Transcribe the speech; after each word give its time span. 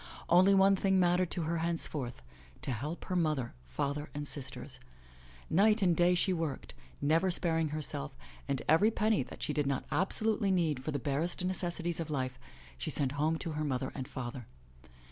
Only 0.29 0.55
one 0.55 0.75
thing 0.75 0.99
mattered 0.99 1.29
to 1.29 1.43
her 1.43 1.59
henceforth, 1.59 2.23
to 2.63 2.71
help 2.71 3.05
her 3.05 3.15
mother, 3.15 3.53
father 3.67 4.09
and 4.15 4.27
sisters. 4.27 4.79
Night 5.47 5.83
and 5.83 5.95
day 5.95 6.15
she 6.15 6.33
worked, 6.33 6.73
never 6.99 7.29
sparing 7.29 7.67
herself, 7.69 8.17
and 8.47 8.63
every 8.67 8.89
penny 8.89 9.21
that 9.21 9.43
she 9.43 9.53
did 9.53 9.67
not 9.67 9.85
absolutely 9.91 10.49
need 10.49 10.83
for 10.83 10.89
the 10.89 10.97
barest 10.97 11.45
necessities 11.45 11.99
of 11.99 12.09
life, 12.09 12.39
she 12.79 12.89
sent 12.89 13.11
home 13.11 13.37
to 13.37 13.51
her 13.51 13.63
mother 13.63 13.91
and 13.93 14.07
father. 14.07 14.47